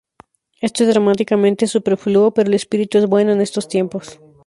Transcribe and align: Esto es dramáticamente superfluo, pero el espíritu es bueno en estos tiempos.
Esto 0.61 0.81
es 0.81 0.89
dramáticamente 0.89 1.67
superfluo, 1.67 2.33
pero 2.33 2.47
el 2.47 2.55
espíritu 2.55 2.97
es 2.97 3.05
bueno 3.05 3.33
en 3.33 3.39
estos 3.41 3.67
tiempos. 3.67 4.19